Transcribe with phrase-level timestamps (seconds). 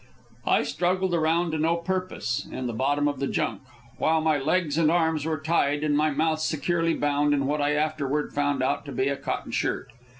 [0.47, 3.61] I struggled around to no purpose in the bottom of the junk,
[3.99, 7.73] while my legs and arms were tied and my mouth securely bound in what I
[7.73, 9.91] afterward found out to be a cotton shirt.